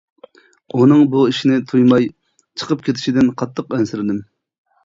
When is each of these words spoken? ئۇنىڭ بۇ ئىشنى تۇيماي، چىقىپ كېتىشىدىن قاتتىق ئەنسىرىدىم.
ئۇنىڭ 0.79 1.03
بۇ 1.15 1.25
ئىشنى 1.33 1.59
تۇيماي، 1.73 2.07
چىقىپ 2.63 2.83
كېتىشىدىن 2.89 3.33
قاتتىق 3.43 3.77
ئەنسىرىدىم. 3.79 4.27